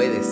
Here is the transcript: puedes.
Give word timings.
puedes. 0.00 0.30